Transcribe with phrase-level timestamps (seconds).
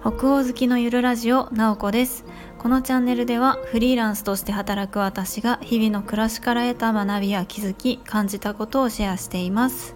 [0.00, 2.24] 北欧好きのゆるラジオなおこです。
[2.56, 9.94] このチャンネルではフリーランスとして働く私が日々の暮らしから得た学びや気づき感じたことをシェアしています。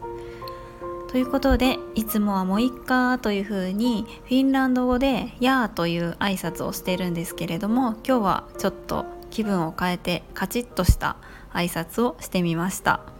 [1.08, 11.16] ということでいつもはもういっかというふうにフィンランド語で「やー」という挨拶をしてるんですけれども今日はちょっと気分を変えてカチッとした
[11.54, 13.11] 挨拶をしてみました。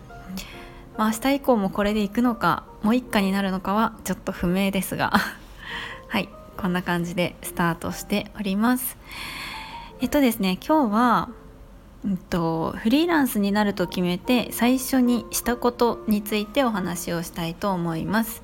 [0.97, 5.13] まあ、明日以降もこれで行くのかもう一家になるのかはちょっと不明ですが。
[6.09, 8.97] はいこんな感じでスタートしております。
[10.01, 11.29] えっとですね今日は
[12.05, 18.43] うんと、フリーランスになると決めて最初にしたことについてお話をしたいと思います。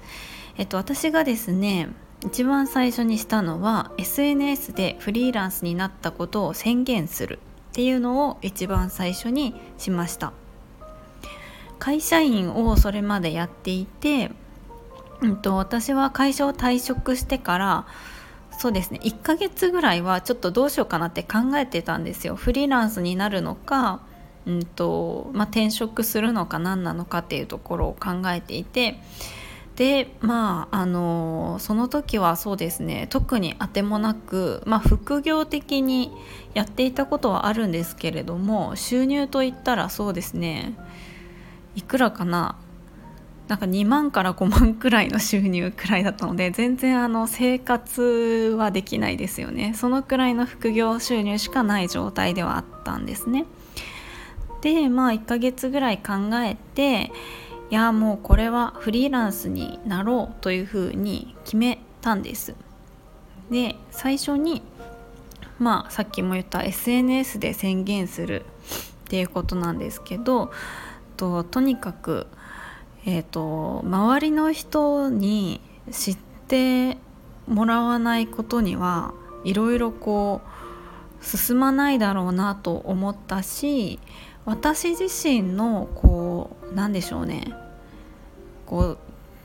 [0.59, 1.89] えっと、私がですね
[2.25, 7.39] 一番最初にしたのは SNS でフリーランスになったことを宣言する
[7.71, 10.33] っていうのを一番最初にしました。
[11.79, 14.31] 会社員をそれまでやっていて、
[15.21, 17.87] うんと、私は会社を退職してから
[18.59, 22.35] そうですね1ヶ月ぐらいはちょっとどうしようかなって考えてたんですよ。
[22.35, 24.01] フリーランスになるのか、
[24.47, 29.01] うんとまあ、転職するのか何なのかっていうところを考えていて。
[29.77, 36.11] でまああのその時はそうですね特にあてもなく、まあ、副業的に
[36.53, 40.75] やっていたことはあるんですけれども収入といったらそうですね
[41.79, 42.57] いくらかな
[43.47, 49.73] なんか2万から5万くらいの収入くらいだったので全然あの生活はできないですよね。
[49.75, 53.47] そのくらいの副業収入しかない状態ではあったんですね。
[54.61, 57.13] でまあ1ヶ月ぐらい考えて
[57.71, 62.55] いやもうこれはフリーランスになろうというふうに決めたんです。
[63.51, 64.63] で最初に
[65.59, 68.45] まあさっきも言った SNS で宣言する
[69.07, 70.51] っていうことなんですけど
[71.19, 72.29] ととにかく
[73.11, 76.99] えーと、周りの人に知って
[77.47, 80.43] もらわないことにはいろいろこ
[81.23, 83.99] う進まないだろうなと思ったし
[84.45, 87.55] 私自身のこうなんでしょうね
[88.67, 88.99] こう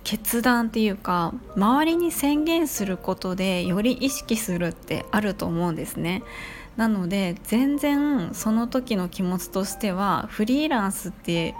[0.03, 6.23] 決断っていうか周りに宣言することでより意識するってあると思うんですね。
[6.77, 11.55] なので全然その時の気持ちとしてはフリーランスって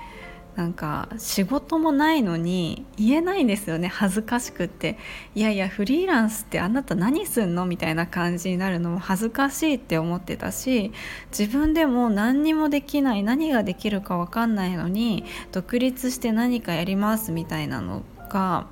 [0.56, 4.98] なんか仕事もないのに言えないんですよね恥ずかしくって。
[5.34, 10.92] いやいやフリーランスってあなた何すんのみたいな感じになるのも恥ずかしいって思ってたし
[11.38, 18.68] 自分でも何にもできない何ができるか分かんないのに独立して何かやりますみたいなのが、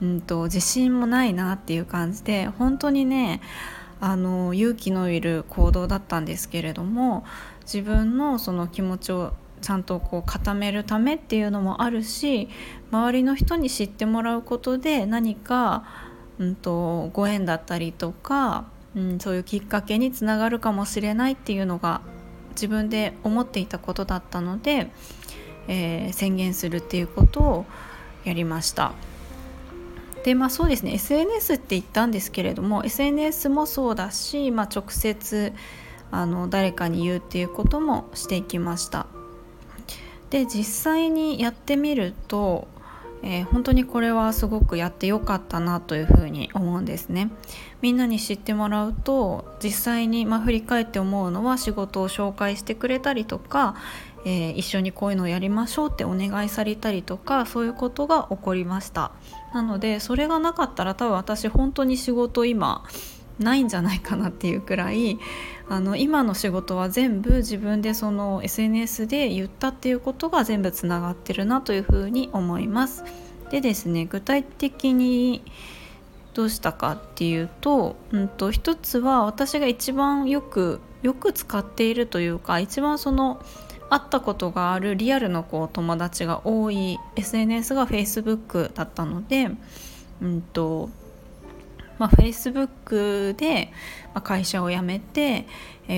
[0.00, 3.40] うんと、自信もないなっていう感じで本当にね
[4.04, 7.24] あの勇気のいる行動だったんですけれども
[7.60, 12.48] 自分のその気持ちをちゃんとこう固めるためっていうのもあるし
[12.90, 15.84] 周りの人に知ってもらうことで何か、
[16.40, 18.64] うんと、ご縁だったりとか、
[18.96, 22.00] うん、そういうきっかけにつながるかもしれないっていうのが
[22.56, 24.90] 自分で思っていたことだったので、
[25.68, 27.66] えー、宣言するっていうことを
[28.24, 28.94] やりました。
[30.24, 35.52] でまあそうですね SNS って言ったんですけれども SNS もそうだし、まあ、直接
[36.10, 39.06] あの誰かに言うっていうこともしていきました。
[40.30, 42.66] で実際にやってみると、
[43.22, 47.30] えー、本当にこれはすごくやってよかったなというふうに思うんですね。
[47.80, 53.76] みんなに知ってもらうと実際に、まあ、振り返って思うのは仕事を紹介してくれたりとか、
[54.24, 59.12] えー、一緒にこういうのをやりましょうってお願いされたりとかそういうことが起こりました。
[59.54, 62.84] なのでそれがなかったら多分私本当に仕事今
[63.38, 65.18] ないんじゃないかなっていうくらい
[65.72, 73.04] あの今の仕事は全部自分でその SNS で言ったっていうことが全部つながってるなというふうに思います。
[73.50, 75.42] でですね具体的に
[76.34, 83.42] どうしたかっていうと,、うんと、一つは私が一番よくよく使っているというか一番その
[83.88, 89.48] 会ったことがあるリアルのこう友達が多い SNS が Facebook だったので、
[90.20, 90.90] うんと
[92.02, 93.72] まあ、Facebook で
[94.24, 95.46] 会社を辞めて、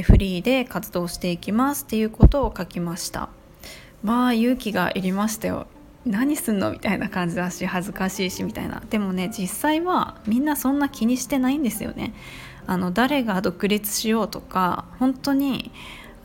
[0.02, 3.30] フリーで活動していきますっていうことを書きました。
[4.02, 5.66] まあ勇気がいりましたよ。
[6.04, 8.82] 何すんのみたいな感じだし恥ずかしいしみたいな。
[8.90, 12.12] でもね実際はみんなそんな気にしてないんですよね。
[12.66, 15.72] あの誰が独立しようとか本当に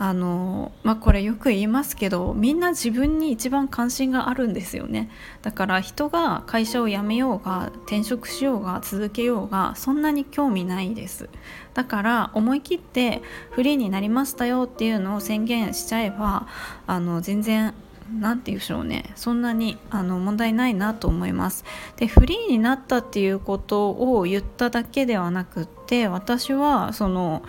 [0.01, 5.10] あのまあこれよく言いますけどみんな自分に一番関心があるんですよね。
[5.42, 11.30] だから人が会社を辞めようが転職しようが続けようがそんなに興味ないです。
[11.74, 16.48] だから思い切ってフリーになりましたよっていうのを宣言しちゃえば
[16.88, 17.74] あの全然
[18.19, 19.12] 何て言うでしょうね。
[19.16, 21.66] そんなにあの問題ないなと思います。
[21.98, 27.44] でフリーになったっていうことを言っただけではなくって私はその、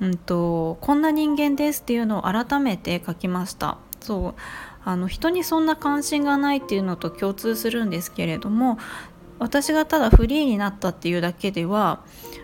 [0.00, 3.78] うんと、こんな人間ですっていうのを改めて書きました。
[4.00, 4.34] そう
[4.84, 8.78] あの人にそんな関心がないっていうのと共通するんですけれども
[9.38, 12.02] 私がただフリーになったっていうだけでは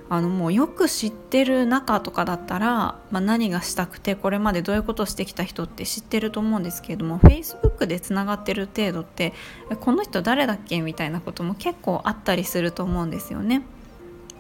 [0.09, 9.35] あのもうよく知ってる中とかだったら、まあ、何がしたくてこれまでどういうことしてきた人って知ってると思うんですけれども Facebook でつながってる程度って
[9.81, 13.63] この人誰だっけみたいなことも結構あったりすると思うんですよね。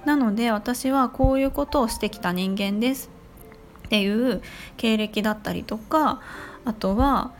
[0.06, 3.11] なので私はこういうことをしてきた人間です
[3.87, 4.41] っていう
[4.76, 6.23] 経歴だったりとか
[6.64, 7.32] あとは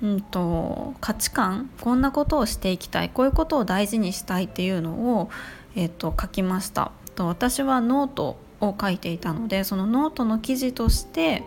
[0.00, 5.30] うんと、価値観こんなことをしていきたいこういうことを大事にしたいっていうのを、
[5.74, 6.92] えーと、書きました。
[7.16, 11.42] と私はノートを書いていたのでそのノートの記事として、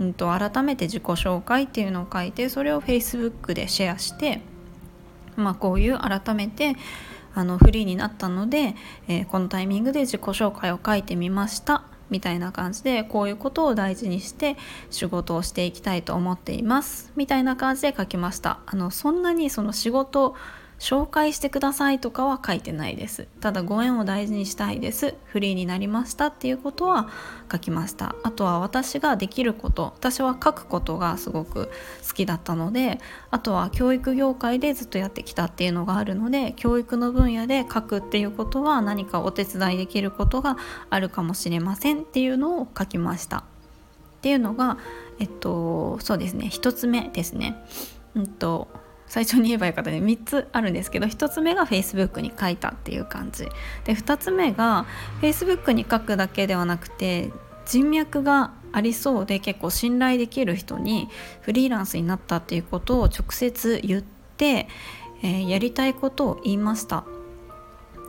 [0.00, 4.40] うんと、改めて自己紹介っていうのを書いてそれを Facebook でシェアして、
[5.36, 6.74] まあ、こういう改めて
[7.34, 8.74] あのフリーになったので、
[9.08, 14.56] えー、このタイミングで自己紹介を書いてみましたみたいな感じでこういうことを大事にして
[14.90, 18.60] 仕事をしていきたいと思っていますみたいな感じで書きました。
[18.66, 20.36] あのそんなにその仕事
[20.82, 23.28] 紹介してくださいとかは書いてないです。
[23.40, 25.14] ただご縁を大事にしたいです。
[25.26, 27.08] フリーになりましたっていうことは
[27.52, 28.16] 書きました。
[28.24, 29.92] あとは私ができること。
[29.96, 31.70] 私は書くことがすごく
[32.08, 32.98] 好きだったので
[33.30, 40.56] あとは教育業界でずっとやってきたっていうのがあるので教育の分野で書くっていうことは何かお手伝いできることが
[40.90, 43.38] あるかもしれませんっていうのを書きました。
[43.38, 43.44] っ
[44.20, 44.78] ていうのが
[45.20, 46.50] えっとそうですね。
[46.52, 47.54] 1つ目ですね。
[48.16, 48.81] うんと
[49.12, 49.98] 最初に言えばよかったね。
[49.98, 53.44] 3つあるんですけど1つ目が Facebook に書いたっていう感じ。
[53.84, 54.86] で2つ目が
[55.20, 57.30] Facebook に書くだけではなくて
[57.66, 61.10] 人脈がありそうで結構信頼できる人に
[61.42, 64.66] フリーランスになったっていうことを直接言って、
[65.22, 67.04] えー、やりたいことを言いました。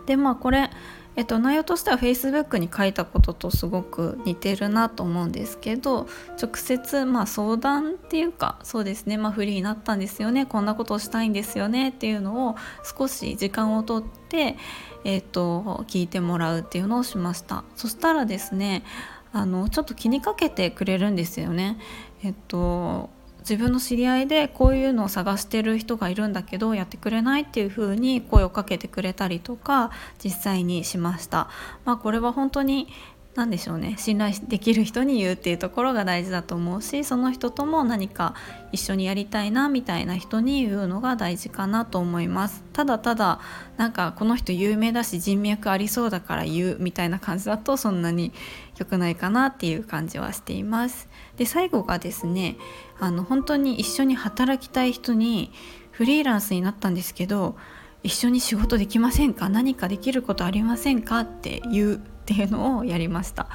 [0.06, 0.70] でまあこれ
[1.15, 6.07] えっと、内容としては Facebook に書いたこととすごく似てるなと思うんですけど
[6.42, 14.57] 直接まあ相談っていうかそうですね、まあ、フリーになったんですよねこんなことをしたいんですよねっていうのを少し時間をとって、
[15.04, 18.83] えっと、聞いてもらうっていうのをしましたそしたらですね
[19.31, 21.80] あのちょっと気にかけてくれるんですよね。
[22.24, 23.09] えっと
[23.44, 29.92] 自分の知り合いでこういうのを探してる人がいるんだけどやってくれないっていう風に声をかけてくれたりとか
[30.24, 31.50] 実際にしました。
[31.86, 32.88] まあ、これは本当に
[33.35, 33.95] 何でしょうね。
[33.97, 38.35] 信頼できる人に言うっていうところが大事だと思うしその人とも何か
[38.71, 42.63] 一緒にやりたいなみたいな人に言うのが大事かなと思います。
[42.74, 43.39] ただただ
[43.75, 48.33] なんかこの人有名だし人脈ありそうだから言うみたいな感じだとそんなに
[48.77, 51.09] 良くないかなっていう感じはしています。
[51.35, 52.57] で最後がですね
[53.00, 55.51] あの本当に一緒に働きたい人に
[55.89, 57.56] フリーランスになったんですけど
[58.03, 59.50] 一緒に仕事できませんか？
[59.50, 61.21] 何かできることありませんか？
[61.21, 63.48] って言うっていうのをやりました。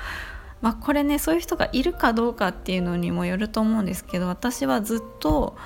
[0.60, 5.56] まあ、これねそういう人がいるかどうかっていうのにもよると思うんですけど私はずっと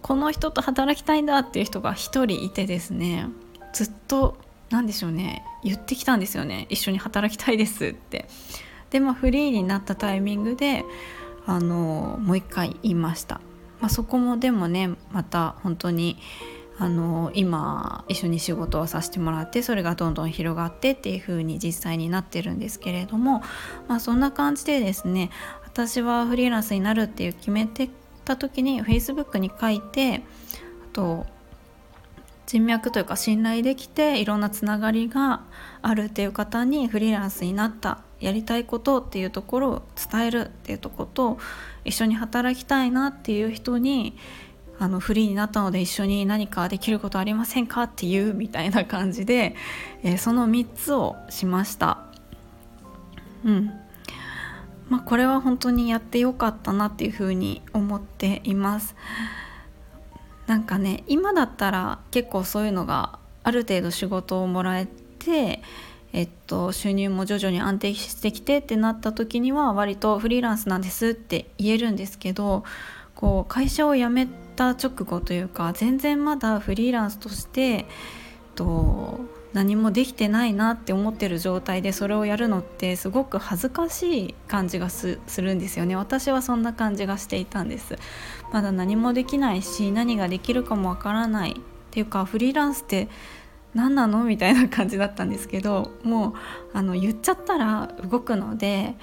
[0.00, 3.28] この人と働きたいんだっていう人が1人いてですね
[3.74, 4.38] ずっと
[4.70, 6.66] 何でしょうね言ってきたんですよね。
[6.70, 8.26] 一緒に働きたいですって。
[8.90, 10.84] でまあフリーになったタイミングで
[11.46, 13.40] あのもう一回言いました、
[13.80, 16.18] まあ、そこもでもねまた本当に
[16.80, 23.42] あの今一緒に仕事をさせてもらってそれがどんどん広がってっていう風に実際になってるんですけれども、
[23.88, 25.30] まあ、そんな感じでですね
[25.64, 27.90] 私はフリーランスになるっていう決めて
[28.24, 30.20] た時に Facebook に書いてあ
[30.92, 31.26] と
[32.46, 35.42] 人脈というか信頼できていろんなつながりが
[35.82, 41.38] あるっていう方にフリーランスになったやりたいことっていうところを伝えるっていうとこと
[41.84, 44.16] 一緒に働きたいなっていう人に
[44.78, 49.56] あのフリーになったので一緒に何かできることありませんかっていうみたいな感じで、
[50.02, 51.98] えー、その3つをしました。
[53.44, 53.70] うん
[54.88, 58.94] まあ、これは本当にやってよかったなっていうふうに思っています。
[60.46, 64.86] なんかね今だったら結構そういうのがある程度仕事をもらえ
[65.18, 65.62] て
[66.14, 72.64] えっと、収入も徐々に安定してきてってなった時には割とフリーランスなんですって言えるんですけど
[73.14, 77.86] こう会社を辞めてた直後というか全然まだフリーランスとして、
[78.56, 79.20] と、
[79.54, 85.96] 何もできてないなって思ってる状態でそれをやるのってすごく恥ずかしい感じがするんですよね。
[85.96, 87.96] 私はそんな感じがしていたんです。
[88.52, 91.54] まだ何もできないし何ができるかもわからないっ
[91.90, 93.08] ていうかフリーランスって
[93.74, 94.24] 何なの？
[94.24, 96.32] みたいな感じだったんですけどもう
[96.74, 98.96] あの言っちゃったら動くので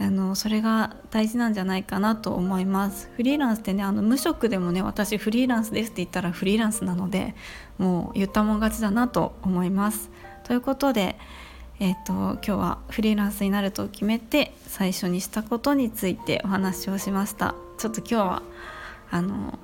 [0.00, 3.10] あのそれが大事なんじゃないかなと思います。
[3.16, 7.34] フリーランスってねあの無職でもね私フリーランスですって言ったらフリーランスなので
[7.76, 10.10] もう言ったもん勝ちだなと思います。
[10.44, 11.16] ということで
[11.82, 17.54] えーと、今日はフリーランスになると決めて最初にしたことについてお話をしました。
[17.78, 18.42] ちょっと今日は
[19.10, 19.58] あの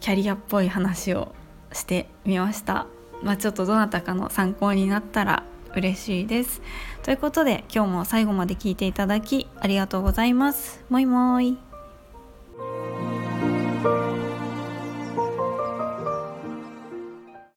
[0.00, 1.34] キャリアっぽい話を
[1.72, 2.86] してみました。
[3.22, 5.42] まあ、ちょっとどなたかの参考になったら
[5.74, 6.62] 嬉しいです。
[7.02, 10.84] ということで今日も最後まで聞いていただきありがとうございます。
[10.88, 11.67] もいもい。